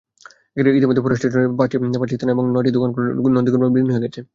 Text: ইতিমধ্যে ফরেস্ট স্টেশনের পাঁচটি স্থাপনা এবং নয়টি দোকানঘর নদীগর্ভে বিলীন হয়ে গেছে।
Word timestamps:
ইতিমধ্যে 0.77 1.03
ফরেস্ট 1.03 1.21
স্টেশনের 1.21 1.57
পাঁচটি 1.59 1.75
স্থাপনা 2.09 2.31
এবং 2.35 2.45
নয়টি 2.53 2.71
দোকানঘর 2.71 3.03
নদীগর্ভে 3.37 3.73
বিলীন 3.73 3.89
হয়ে 3.93 4.03
গেছে। 4.05 4.21